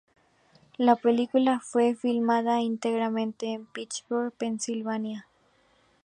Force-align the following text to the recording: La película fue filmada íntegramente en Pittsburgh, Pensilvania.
La 0.77 0.95
película 0.95 1.59
fue 1.63 1.93
filmada 1.93 2.59
íntegramente 2.59 3.51
en 3.53 3.67
Pittsburgh, 3.67 4.33
Pensilvania. 4.35 5.27